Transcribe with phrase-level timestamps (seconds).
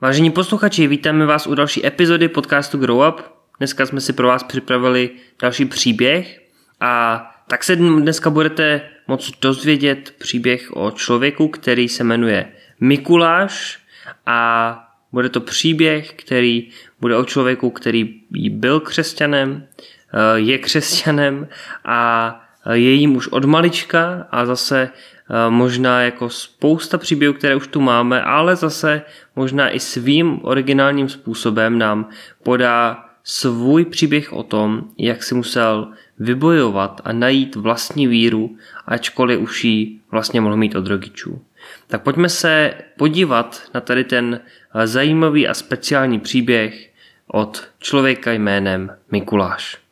[0.00, 3.20] Vážení posluchači, vítáme vás u další epizody podcastu Grow Up.
[3.58, 5.10] Dneska jsme si pro vás připravili
[5.42, 6.40] další příběh
[6.80, 13.78] a tak se dneska budete moct dozvědět příběh o člověku, který se jmenuje Mikuláš
[14.26, 14.78] a
[15.12, 16.70] bude to příběh, který
[17.00, 18.20] bude o člověku, který
[18.50, 19.66] byl křesťanem,
[20.12, 21.48] eh, je křesťanem
[21.84, 22.30] a
[22.72, 24.90] je jim už od malička a zase
[25.30, 29.02] Eh, možná jako spousta příběhů, které už tu máme, ale zase
[29.36, 32.08] možná i svým originálním způsobem nám
[32.42, 38.56] podá svůj příběh o tom, jak si musel vybojovat a najít vlastní víru,
[38.86, 41.42] ačkoliv už ji vlastně mohl mít od rodičů.
[41.86, 44.40] Tak pojďme se podívat na tady ten
[44.84, 46.92] zajímavý a speciální příběh
[47.26, 49.85] od člověka jménem Mikuláš.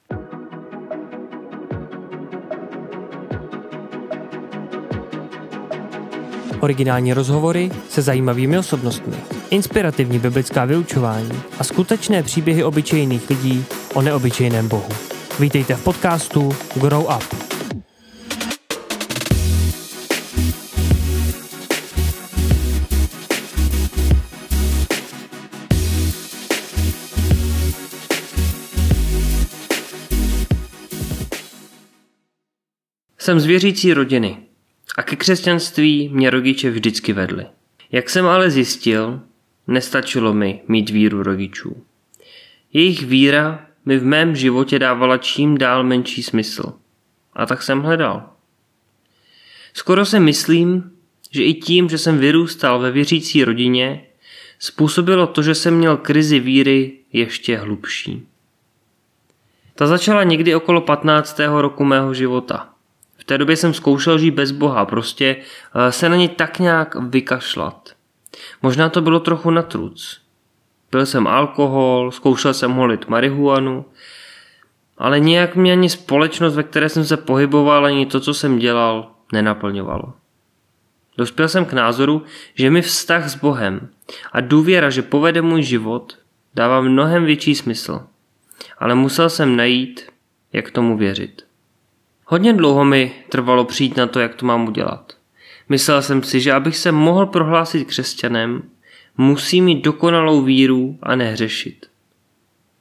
[6.65, 9.17] Originální rozhovory se zajímavými osobnostmi,
[9.51, 14.89] inspirativní biblická vyučování a skutečné příběhy obyčejných lidí o neobyčejném Bohu.
[15.41, 17.45] Vítejte v podcastu Grow Up.
[33.19, 34.54] Jsem z věřící rodiny.
[34.95, 37.47] A ke křesťanství mě rodiče vždycky vedli.
[37.93, 39.21] Jak jsem ale zjistil,
[39.67, 41.85] nestačilo mi mít víru rodičů.
[42.73, 46.73] Jejich víra mi v mém životě dávala čím dál menší smysl.
[47.33, 48.31] A tak jsem hledal.
[49.75, 50.91] Skoro se myslím,
[51.31, 54.07] že i tím, že jsem vyrůstal ve věřící rodině,
[54.59, 58.27] způsobilo to, že jsem měl krizi víry ještě hlubší.
[59.75, 61.41] Ta začala někdy okolo 15.
[61.61, 62.69] roku mého života–
[63.25, 65.37] v té době jsem zkoušel žít bez Boha, prostě
[65.75, 67.91] eh, se na ně tak nějak vykašlat.
[68.63, 70.21] Možná to bylo trochu na truc.
[70.91, 73.85] Pil jsem alkohol, zkoušel jsem holit marihuanu,
[74.99, 79.11] ale nějak mě ani společnost, ve které jsem se pohyboval, ani to, co jsem dělal,
[79.33, 80.13] nenaplňovalo.
[81.19, 82.23] Dospěl jsem k názoru,
[82.55, 83.89] že mi vztah s Bohem
[84.33, 86.19] a důvěra, že povede můj život,
[86.55, 88.01] dává mnohem větší smysl.
[88.79, 90.11] Ale musel jsem najít,
[90.53, 91.54] jak tomu věřit.
[92.25, 95.13] Hodně dlouho mi trvalo přijít na to, jak to mám udělat.
[95.69, 98.63] Myslel jsem si, že abych se mohl prohlásit křesťanem,
[99.17, 101.87] musí mít dokonalou víru a nehřešit.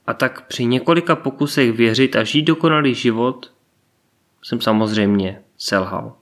[0.06, 3.52] A tak při několika pokusech věřit a žít dokonalý život
[4.42, 6.16] jsem samozřejmě selhal.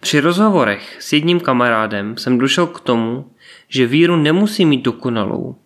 [0.00, 3.30] Při rozhovorech s jedním kamarádem jsem došel k tomu,
[3.68, 5.56] že víru nemusí mít dokonalou,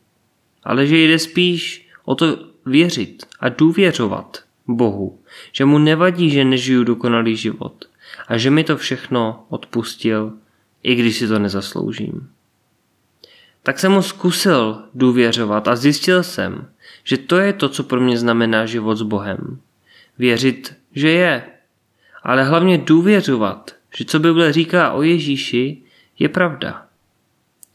[0.65, 5.19] ale že jde spíš o to věřit a důvěřovat Bohu,
[5.53, 7.85] že mu nevadí, že nežiju dokonalý život
[8.29, 10.33] a že mi to všechno odpustil,
[10.83, 12.31] i když si to nezasloužím.
[13.63, 16.69] Tak jsem mu zkusil důvěřovat a zjistil jsem,
[17.05, 19.61] že to je to, co pro mě znamená život s Bohem.
[20.19, 21.43] Věřit, že je,
[22.23, 25.83] ale hlavně důvěřovat, že co Bible říká o Ježíši,
[26.19, 26.87] je pravda.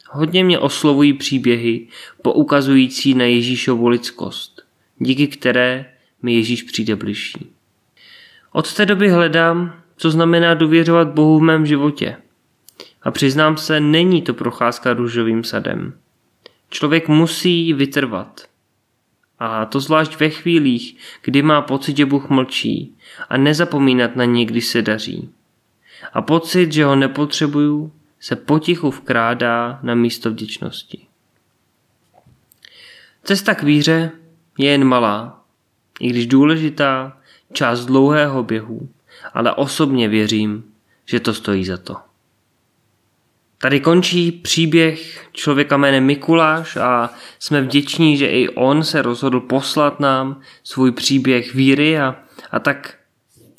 [0.10, 1.88] Hodně mě oslovují příběhy
[2.22, 4.62] poukazující na Ježíšovu lidskost,
[5.00, 5.86] díky které
[6.22, 7.52] mi Ježíš přijde bližší.
[8.52, 12.18] Od té doby hledám, co znamená důvěřovat Bohu v mém životě.
[13.02, 15.94] A přiznám se, není to procházka růžovým sadem.
[16.70, 18.42] Člověk musí vytrvat.
[19.40, 22.96] A to zvlášť ve chvílích, kdy má pocit, že Bůh mlčí
[23.30, 25.30] a nezapomínat na něj, když se daří.
[26.14, 31.08] A pocit, že ho nepotřebuju, se potichu vkrádá na místo vděčnosti.
[33.24, 34.12] Cesta k víře
[34.58, 35.45] je jen malá,
[36.00, 37.18] i když důležitá
[37.54, 38.90] část dlouhého běhu,
[39.34, 40.64] ale osobně věřím,
[41.06, 41.96] že to stojí za to.
[43.58, 50.00] Tady končí příběh člověka jménem Mikuláš a jsme vděční, že i on se rozhodl poslat
[50.00, 52.16] nám svůj příběh víry a,
[52.52, 52.98] a tak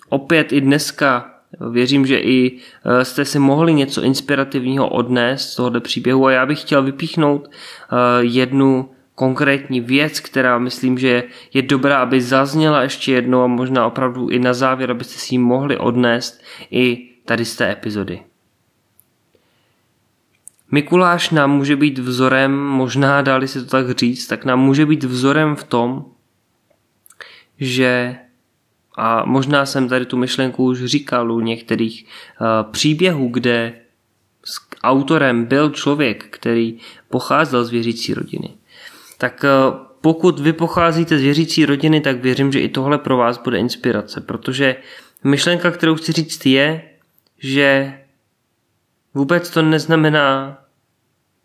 [0.09, 1.31] opět i dneska
[1.71, 6.47] věřím, že i e, jste si mohli něco inspirativního odnést z tohoto příběhu a já
[6.47, 11.25] bych chtěl vypíchnout e, jednu konkrétní věc, která myslím, že
[11.55, 15.39] je dobrá, aby zazněla ještě jednou a možná opravdu i na závěr, abyste si ji
[15.39, 18.23] mohli odnést i tady z té epizody.
[20.71, 25.05] Mikuláš nám může být vzorem, možná dali se to tak říct, tak nám může být
[25.05, 26.05] vzorem v tom,
[27.59, 28.17] že
[28.99, 33.73] a možná jsem tady tu myšlenku už říkal u některých uh, příběhů, kde
[34.45, 36.79] s autorem byl člověk, který
[37.09, 38.49] pocházel z věřící rodiny
[39.19, 43.39] tak eh, pokud vy pocházíte z věřící rodiny, tak věřím, že i tohle pro vás
[43.39, 44.77] bude inspirace, protože
[45.25, 46.83] myšlenka, kterou chci říct, je,
[47.39, 47.99] že
[49.15, 50.59] vůbec to neznamená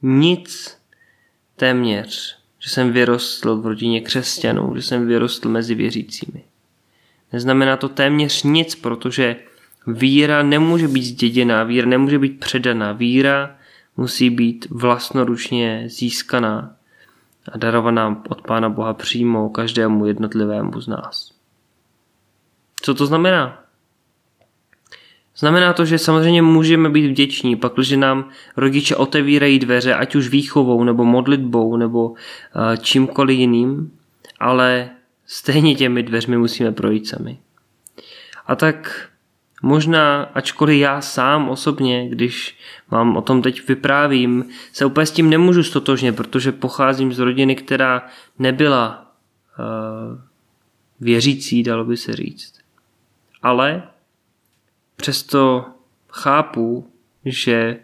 [0.01, 0.77] nic
[1.55, 6.43] téměř, že jsem vyrostl v rodině křesťanů, že jsem vyrostl mezi věřícími.
[7.33, 9.35] Neznamená to téměř nic, protože
[9.87, 13.55] víra nemůže být zděděná, víra nemůže být předaná, víra
[13.97, 16.75] musí být vlastnoručně získaná
[17.51, 21.31] a darovaná od Pána Boha přímo každému jednotlivému z nás.
[22.81, 23.63] Co to znamená?
[25.37, 30.83] Znamená to, že samozřejmě můžeme být vděční, pakliže nám rodiče otevírají dveře, ať už výchovou,
[30.83, 33.91] nebo modlitbou, nebo eh, čímkoliv jiným,
[34.39, 34.89] ale
[35.25, 37.39] stejně těmi dveřmi musíme projít sami.
[38.47, 39.09] A tak
[39.61, 42.57] možná, ačkoliv já sám osobně, když
[42.89, 47.55] vám o tom teď vyprávím, se úplně s tím nemůžu stotožně, protože pocházím z rodiny,
[47.55, 48.07] která
[48.39, 49.11] nebyla
[49.59, 50.21] uh,
[50.99, 52.53] věřící, dalo by se říct.
[53.43, 53.83] Ale
[54.95, 55.65] přesto
[56.11, 56.87] chápu,
[57.25, 57.79] že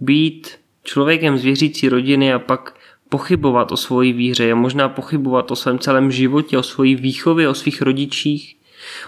[0.00, 5.56] být člověkem z věřící rodiny a pak pochybovat o svojí víře, je možná pochybovat o
[5.56, 8.56] svém celém životě, o svojí výchově, o svých rodičích,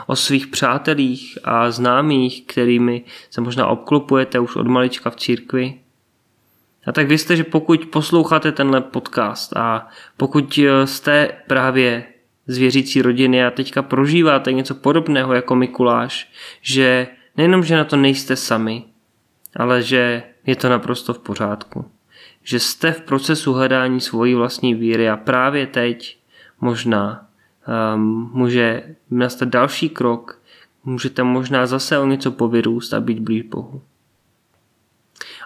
[0.07, 5.75] o svých přátelích a známých, kterými se možná obklopujete už od malička v církvi.
[6.87, 12.05] A tak vězte, že pokud posloucháte tenhle podcast a pokud jste právě
[12.47, 17.97] z věřící rodiny a teďka prožíváte něco podobného jako Mikuláš, že nejenom, že na to
[17.97, 18.85] nejste sami,
[19.57, 21.91] ale že je to naprosto v pořádku.
[22.43, 26.19] Že jste v procesu hledání svojí vlastní víry a právě teď
[26.61, 27.27] možná
[27.95, 30.43] um, může nastat další krok,
[30.85, 33.83] můžete možná zase o něco povyrůst a být blíž Bohu.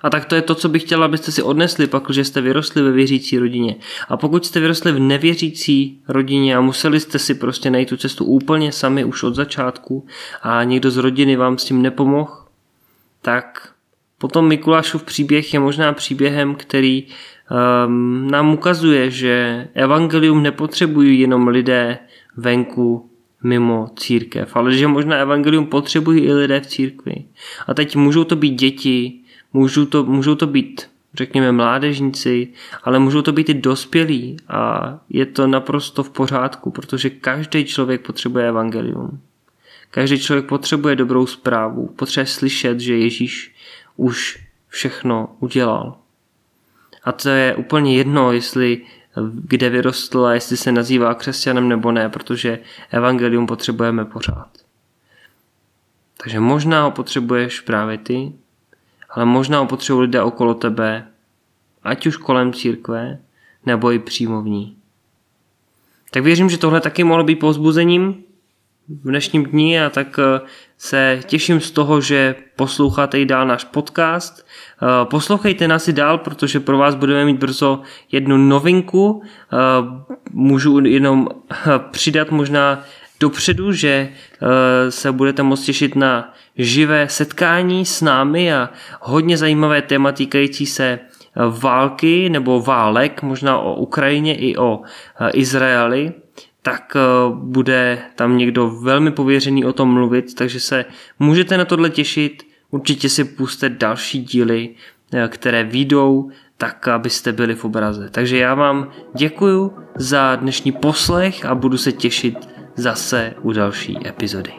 [0.02, 2.82] A tak to je to, co bych chtěla, abyste si odnesli, pak, že jste vyrostli
[2.82, 3.76] ve věřící rodině.
[4.08, 8.24] A pokud jste vyrostli v nevěřící rodině a museli jste si prostě najít tu cestu
[8.24, 10.06] úplně sami už od začátku
[10.42, 12.32] a někdo z rodiny vám s tím nepomohl,
[13.22, 13.72] tak
[14.18, 17.06] potom Mikulášův příběh je možná příběhem, který
[17.50, 21.98] um, nám ukazuje, že evangelium nepotřebují jenom lidé
[22.36, 23.10] venku
[23.42, 27.24] mimo církev, ale že možná evangelium potřebují i lidé v církvi.
[27.66, 29.20] A teď můžou to být děti,
[29.52, 32.48] můžou to, můžou to být řekněme mládežníci,
[32.84, 38.06] ale můžou to být i dospělí a je to naprosto v pořádku, protože každý člověk
[38.06, 39.20] potřebuje evangelium.
[39.90, 43.54] Každý člověk potřebuje dobrou zprávu, potřebuje slyšet, že Ježíš
[43.96, 44.38] už
[44.68, 45.96] všechno udělal.
[47.06, 48.82] A to je úplně jedno, jestli
[49.32, 52.58] kde vyrostl a jestli se nazývá křesťanem nebo ne, protože
[52.90, 54.48] evangelium potřebujeme pořád.
[56.22, 58.32] Takže možná ho potřebuješ právě ty,
[59.10, 61.06] ale možná ho potřebují lidé okolo tebe,
[61.82, 63.18] ať už kolem církve,
[63.66, 64.76] nebo i přímo v ní.
[66.10, 68.24] Tak věřím, že tohle taky mohlo být povzbuzením
[68.88, 70.40] v dnešním dní a tak eh,
[70.78, 74.46] se těším z toho, že posloucháte i dál náš podcast.
[74.82, 77.80] Eh, poslouchejte nás i dál, protože pro vás budeme mít brzo
[78.12, 79.22] jednu novinku.
[79.22, 79.56] Eh,
[80.32, 81.28] můžu jenom
[81.90, 82.84] přidat možná
[83.20, 84.08] dopředu, že
[84.88, 90.98] se budete moct těšit na živé setkání s námi a hodně zajímavé téma týkající se
[91.50, 94.80] války nebo válek, možná o Ukrajině i o
[95.32, 96.12] Izraeli
[96.62, 97.00] tak eh,
[97.34, 100.84] bude tam někdo velmi pověřený o tom mluvit, takže se
[101.18, 102.42] můžete na tohle těšit.
[102.70, 104.68] Určitě si puste další díly,
[105.12, 108.08] eh, které výjdou, tak abyste byli v obraze.
[108.10, 114.52] Takže já vám děkuji za dnešní poslech a budu se těšit zase u další epizody.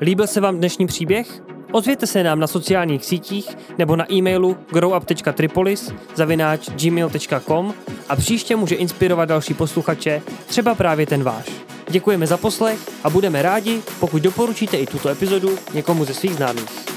[0.00, 1.47] Líbil se vám dnešní příběh?
[1.72, 7.74] Ozvěte se nám na sociálních sítích nebo na e-mailu growup.tripolis zavináč gmail.com
[8.08, 11.46] a příště může inspirovat další posluchače, třeba právě ten váš.
[11.90, 16.87] Děkujeme za poslech a budeme rádi, pokud doporučíte i tuto epizodu někomu ze svých známých.